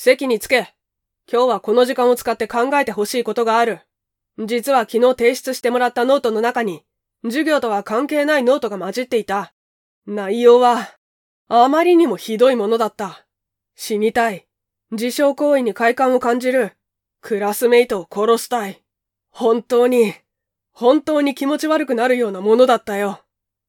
[0.00, 0.76] 席につけ。
[1.28, 3.80] 今日はこの時間を使って考えてほしいことがある。
[4.38, 6.84] 実は昨日提出してもらったノートの中に、
[7.24, 9.52] 授業とは関係ないノートが混じっていた。
[10.06, 10.96] 内容は、
[11.48, 13.26] あまりにもひどいものだった。
[13.74, 14.46] 死にたい。
[14.92, 16.76] 自傷行為に快感を感じる。
[17.20, 18.84] クラスメイトを殺したい。
[19.30, 20.14] 本当に、
[20.70, 23.24] 本当に気持ち悪くなるようなものだったよ。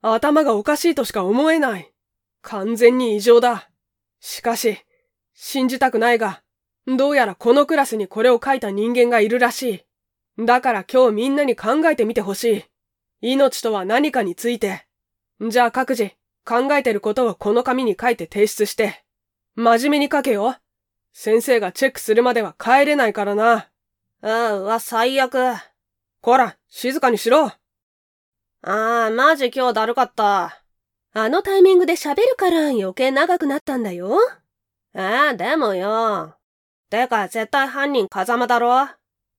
[0.00, 1.92] 頭がおかしいとしか思えない。
[2.40, 3.68] 完全に異常だ。
[4.20, 4.83] しかし、
[5.34, 6.42] 信じたくないが、
[6.86, 9.84] どうやらこのクラスにこれを書いた人間がいるらし
[10.38, 10.44] い。
[10.44, 12.64] だから今日みんなに考えてみてほしい。
[13.20, 14.86] 命とは何かについて。
[15.40, 16.12] じゃあ各自、
[16.44, 19.04] 考えてることをこの紙に書いて提出して。
[19.56, 20.56] 真面目に書けよ。
[21.12, 23.70] 先生がチェックするまでは帰れないからな。
[24.22, 25.54] うん、わ、最悪。
[26.20, 27.46] こら、静かにしろ。
[27.46, 27.56] あ
[28.62, 30.62] あ、マジ今日だるかった。
[31.12, 34.18] あのタイミングで喋るから余計長くなったんだよ。
[34.94, 36.36] えー、でもよ。
[36.88, 38.88] てか、絶対犯人風間だろ？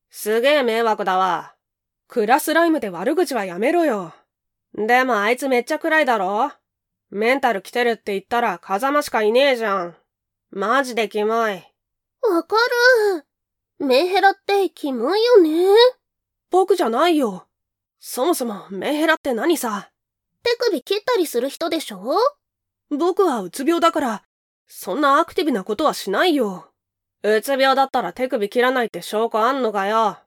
[0.09, 1.55] すげえ迷惑だわ。
[2.07, 4.13] クラスライムで悪口はやめろよ。
[4.73, 6.51] でもあいつめっちゃ暗いだろ？
[7.09, 9.95] メンタル来てるって言ったら風間しかいねえじゃん。
[10.51, 11.53] マジでキモい。
[12.21, 12.55] わか
[13.17, 13.25] る。
[13.79, 15.67] メンヘラってキモいよね。
[16.51, 17.47] 僕じゃないよ。
[17.99, 19.89] そもそもメンヘラって何さ？
[20.43, 22.17] 手首切ったりする人でしょ？
[22.89, 24.23] 僕はうつ病だから
[24.67, 26.71] そんなアクティブなことはしないよ。
[27.23, 30.17] うつ病だったら手首切らないって証拠あんのかよ。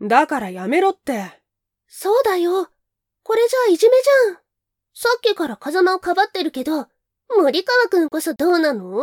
[0.00, 1.40] だからやめろって。
[1.86, 2.68] そうだよ。
[3.22, 4.38] これじゃいじめじゃん。
[4.94, 6.86] さっきから風間をかばってるけど、
[7.36, 9.02] 森川くんこそどうなの？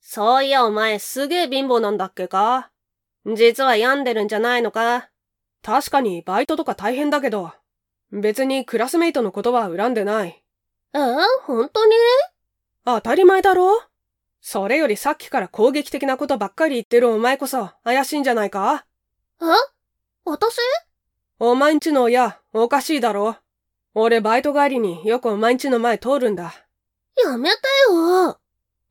[0.00, 2.70] そういやお前すげえ貧乏なんだっけか
[3.24, 5.08] 実は病んでるんじゃないのか
[5.62, 7.52] 確かにバイトとか大変だけど、
[8.12, 10.44] 別にクラスメイトのことは恨んでない。
[10.94, 10.98] え
[11.42, 11.94] 本当に？
[12.84, 13.82] 当たり前だろ
[14.48, 18.86] それよりさっきから攻撃的なことばっかり言ってるお前こそ怪しいんじゃないか？
[19.42, 19.44] え？
[20.24, 20.58] 私？
[21.40, 23.38] お前んちの親、おかしいだろ？
[23.92, 26.54] 俺バイト帰りによくお前んちの前通るんだ。
[27.24, 27.56] やめて
[27.90, 28.38] よ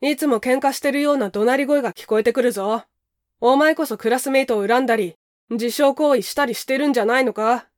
[0.02, 2.84] いつも喧嘩してるような怒鳴り声が聞こえてくるぞ。
[3.40, 5.16] お前こそクラスメイトを恨んだり、
[5.50, 7.70] 自傷行為したりしてるんじゃないのか？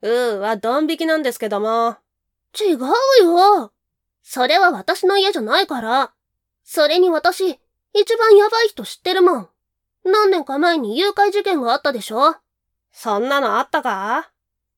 [0.00, 1.98] うーはドン引きなんですけども。
[2.58, 2.78] 違う
[3.26, 3.72] よ
[4.22, 6.14] それは私の家じゃないから。
[6.68, 7.60] それに私、
[7.94, 9.48] 一番ヤバい人知ってるもん。
[10.04, 12.34] 何年か前に誘拐事件があったでしょ？
[12.92, 14.32] そんなのあったか？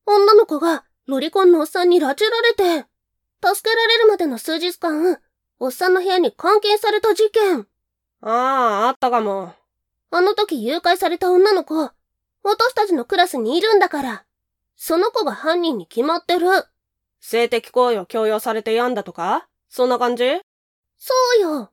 [0.07, 2.87] 女の子がロリコンのおっさんに拉致られて、
[3.43, 5.19] 助けられるまでの数日間、
[5.59, 7.67] おっさんの部屋に監禁された事件。
[8.21, 9.55] ああ、あったかも。
[10.11, 11.91] あの時誘拐された女の子、
[12.43, 14.25] 私たちのクラスにいるんだから。
[14.77, 16.47] その子が犯人に決まってる。
[17.21, 19.49] 性的行為を強要されて病んだとか？
[19.71, 20.25] そんな感じ？
[20.99, 21.71] そうよ。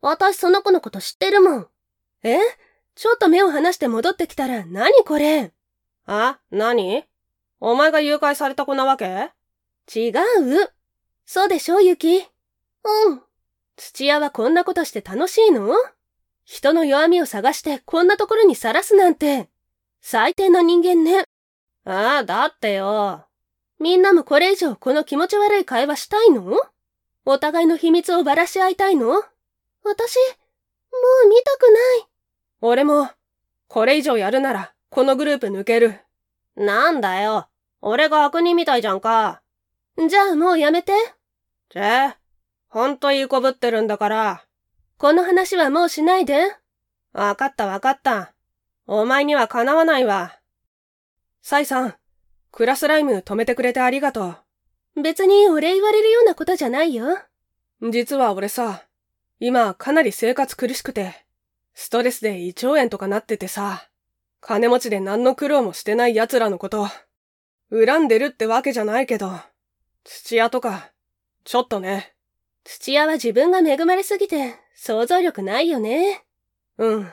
[0.00, 1.68] 私その子のこと知ってるもん。
[2.22, 2.38] え？
[2.94, 5.52] ちょっと目を離して戻ってきたら何これ？
[6.06, 7.04] あ何？
[7.60, 9.30] お前が誘拐された子なわけ？
[9.94, 10.14] 違う。
[11.24, 12.18] そうでしょ、ユキ？
[12.18, 13.22] うん。
[13.76, 15.74] 土屋はこんなことして楽しいの？
[16.44, 19.48] 人の弱みを探してこんなところにさらすなんて。
[20.00, 21.24] 最低な人間ね。
[21.84, 23.26] ああ、だってよ。
[23.80, 26.56] みんなもこれ以上この気持ち悪い会話したいの？
[27.24, 29.22] お互いの秘密をばらし合いたいの？
[29.86, 32.08] 私、もう見たくない。
[32.60, 33.10] 俺も、
[33.68, 36.00] これ以上やるなら、このグループ抜ける。
[36.56, 37.48] なんだよ。
[37.80, 39.42] 俺が悪人みたいじゃんか。
[40.08, 40.92] じゃあもうやめて。
[41.70, 42.16] じゃ
[42.68, 44.44] ほんといいこぶってるんだから。
[44.98, 46.56] この話はもうしないで。
[47.12, 48.34] わかったわかった。
[48.86, 50.38] お前にはかなわないわ。
[51.42, 51.94] サイさん、
[52.50, 54.34] クラスライム止めてくれてありがと
[54.96, 55.02] う。
[55.02, 57.18] 別にお礼言われるようなことじゃないよ。
[57.82, 58.85] 実は俺さ、
[59.38, 61.26] 今かなり生活苦しくて、
[61.74, 63.88] ストレスで胃腸炎とかなっててさ、
[64.40, 66.88] 金持ちで何の苦労もしてない奴らのこと、
[67.70, 69.32] 恨んでるってわけじゃないけど、
[70.04, 70.92] 土屋とか、
[71.44, 72.14] ちょっとね。
[72.64, 76.24] 土屋は自分が恵まれすぎて、想像力ないよね。
[76.78, 77.12] うん。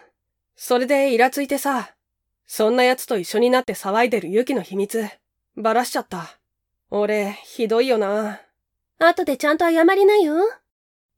[0.55, 1.95] それでイラついてさ、
[2.45, 5.09] そんな奴と一緒になって騒いでるユキの秘密、
[5.55, 6.39] ばらしちゃった。
[6.89, 8.41] 俺、ひどいよな。
[8.99, 10.35] 後でちゃんと謝りなよ。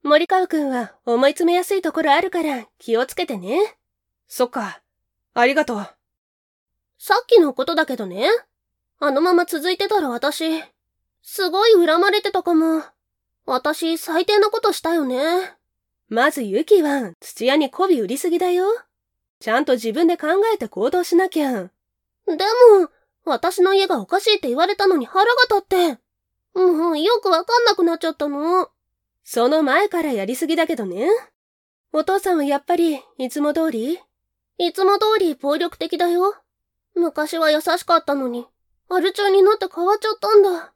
[0.05, 3.75] 森川くんは思い詰めやすいところあるから気をつけてね。
[4.27, 4.83] そっか。
[5.33, 5.87] ありがとう。
[6.99, 8.27] さっきのことだけどね。
[8.99, 10.63] あのまま続いてたら私、
[11.23, 12.83] すごい恨まれてたかも。
[13.47, 15.17] 私、最低なことしたよね。
[16.07, 18.65] まずユキは土屋に媚び売りすぎだよ。
[19.39, 21.51] ちゃんと自分で考えて行動しなきゃ。
[21.51, 21.63] で
[22.27, 22.91] も、
[23.25, 25.99] 私の家がおかしいって言われたのに腹が立って。
[26.53, 28.69] もうよくわかんなくなっちゃったの。
[29.25, 31.09] その前からやりすぎだけどね。
[31.91, 33.99] お父さんはやっぱり、いつも通り？
[34.59, 36.35] いつも通り暴力的だよ。
[36.93, 38.45] 昔は優しかったのに、
[38.87, 40.73] アル中になって変わっちゃったんだ。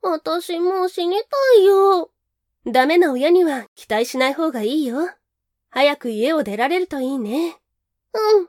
[0.00, 2.10] 私もう死にたいよ。
[2.66, 5.10] ダメな親には期待しない方がいいよ。
[5.68, 7.58] 早く家を出られるといいね。
[8.14, 8.48] うん。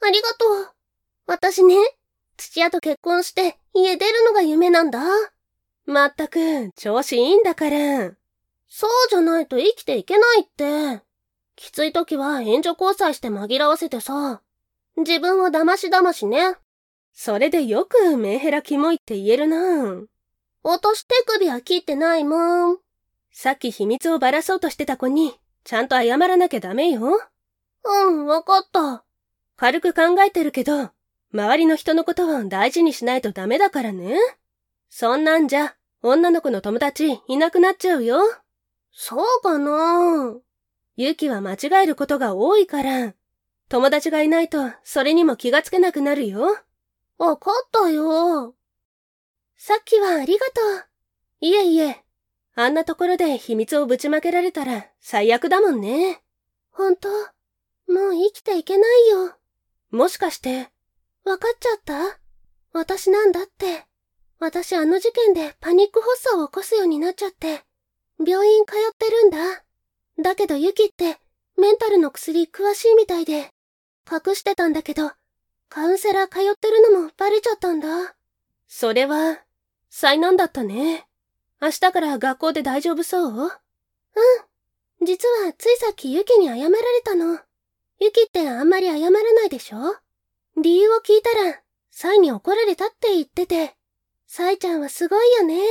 [0.00, 0.74] ありがとう。
[1.26, 1.76] 私ね、
[2.38, 5.00] 土屋と結婚して家出るのが夢なんだ。
[5.84, 8.12] まったく、調子いいんだから。
[8.68, 11.02] そうじゃないと生きていけないって。
[11.56, 14.42] きつい時は援助交際して紛らわせてさ。
[14.96, 16.56] 自分を騙し騙しね。
[17.12, 20.02] それでよくメンヘラキモいって言えるな。
[20.62, 22.78] 落とし手首は切ってないもん。
[23.32, 27.00] さっき秘密をばらそうとしてた子に、ちゃんと謝らなきゃダメよ。
[27.84, 29.04] うん、わかった。
[29.56, 30.90] 軽く考えてるけど、
[31.32, 34.16] 周りの人のことを大事にしないとダメだからね。
[34.90, 38.18] そんなんじゃ、女の子の友達いなくなっちゃうよ。
[38.98, 40.34] そうかな
[40.96, 43.14] ユキは間違えることが多いから、
[43.68, 46.56] 友達がいないとそれにも気がつけなくなるよ。
[47.18, 48.54] わかったよ。
[49.58, 50.84] さっきはありがとう。
[51.40, 52.04] いえいえ、
[52.54, 56.22] あんなところで秘密をぶちまけられたら最悪だもんね。
[56.70, 57.10] ほんと、
[57.86, 59.34] もう生きていけないよ。
[59.90, 60.70] もしかして、
[61.24, 62.18] わかっちゃった？
[62.72, 63.84] 私なんだって。
[64.38, 67.65] 私あの事件でパニック発作を起こすようになっちゃって、
[68.24, 69.64] 病院通ってるんだ。
[70.18, 71.18] だけどユキって
[71.58, 73.50] メンタルの薬詳しいみたいで、
[74.10, 75.10] 隠してたんだけど、
[75.68, 78.14] カウンセラー通ってるのもバレちゃったんだ。
[78.68, 79.42] それは、
[79.90, 81.06] 災難だったね。
[81.60, 83.30] 明日から学校で大丈夫そう？
[83.30, 83.50] うん。
[85.04, 87.38] 実はついさっきユキに謝られたの。
[87.98, 89.78] ユキってあんまり謝らないでしょ？
[90.60, 91.60] 理由を聞いたら、
[91.90, 93.74] サイに怒られたって言ってて。
[94.26, 95.62] サイちゃんはすごいよね。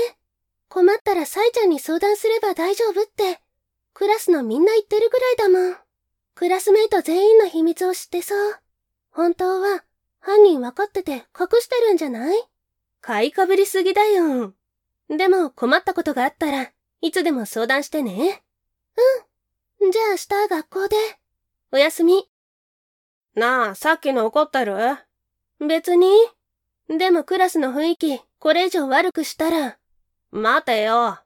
[1.25, 3.39] サイちゃんに相談すれば大丈夫って、
[3.93, 5.77] クラスのみんな言ってるぐらいだもん。
[6.35, 8.55] クラスメイト全員の秘密を知ってそう。
[9.11, 9.83] 本当は、
[10.19, 12.37] 犯人分かってて隠してるんじゃない？
[12.99, 14.53] 買いかぶりすぎだよ。
[15.09, 18.43] でも困ったことがあったらいつでも相談してね。
[19.79, 19.91] うん。
[19.91, 20.95] じゃあ明日学校で。
[21.71, 22.27] おやすみ。
[23.35, 24.75] なあ、さっきの怒ってる？
[25.59, 26.09] 別に。
[26.89, 29.77] でもクラスの雰囲気、これ以上悪くしたら。
[30.31, 31.19] 待てよ。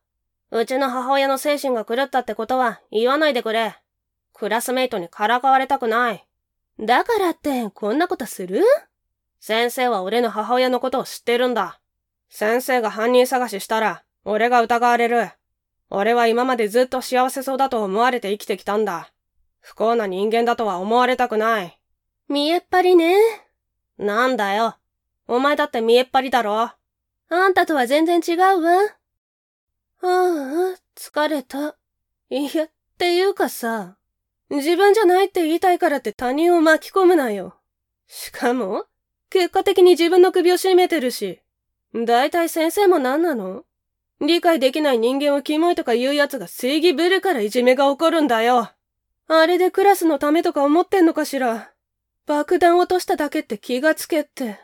[0.52, 3.76] うちの母親の精神が狂ったってことは言わないでくれ。
[4.34, 6.26] クラスメイトにからかわれたくない。
[6.80, 8.64] だからってこんなことする？
[9.40, 11.80] 先生は俺の母親のことを知ってるんだ。
[12.30, 15.30] 先生が犯人探ししたら、俺が疑われる。
[15.90, 19.12] 俺は今までずっと幸せそうだと思われて生きてきたんだ。
[19.60, 21.80] 不幸な人間だとは思われたくない。
[22.28, 23.16] 見えっ張りね。
[23.98, 24.78] なんだよ。
[25.28, 26.72] お前だって見えっ張りだろ。
[27.30, 28.82] あんたとは全然違うわ。
[30.02, 31.78] ああ、疲れた。
[32.30, 33.98] いや、っていうかさ、
[34.50, 37.56] 自分じゃないって言いたいからって他人を巻き込むなよ。
[38.08, 38.86] しかも、
[39.30, 41.42] 結果的に自分の首を絞めてるし。
[41.94, 43.64] だいたい先生も何なの？
[44.22, 48.72] 理解できない人間をキモいとか言う奴が正義ぶるからいじめが起こるんだよ。
[49.28, 51.72] あれでクラスのためとか思ってんのかしら？
[52.26, 54.60] 爆弾落としただけって気がつけって。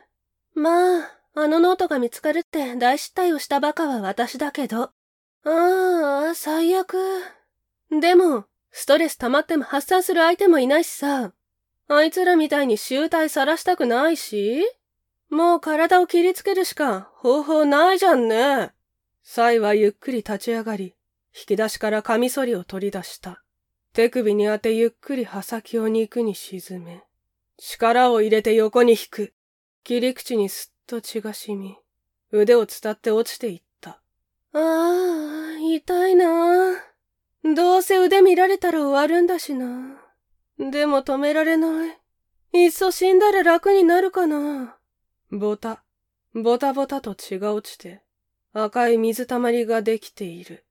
[0.55, 4.83] まあ、あのノートが見つかるって大失態をしたバカは私だけど。
[4.83, 6.97] ああ、最悪。
[7.91, 11.33] でも、ストレス溜まっても発散する相手もいないしさ。
[11.87, 14.63] あいつらみたいに醜態さらしたくないし
[15.29, 18.71] もう体を切りつけるしか方法ないじゃんね。
[19.21, 20.95] サイはゆっくり立ち上がり、
[21.35, 23.43] 引き出しからカミソリを取り出した。
[23.93, 27.03] 手首に当てゆっくり刃先を肉に沈め、
[27.57, 29.33] 力を入れて横に引く。
[29.83, 31.77] 切り口にすっと血が染み、
[32.31, 34.01] 腕を伝って落ちていった。
[34.53, 36.75] ああ、痛いな
[37.43, 40.01] どうせ腕見られたら終わるんだしな。
[40.57, 41.99] でも止められない。
[42.53, 44.77] いっそ死んだら楽になるかな。
[45.31, 45.83] ボタ、
[46.33, 48.01] ボタボタと血が落ちて、
[48.53, 50.64] 赤い水たまりができている。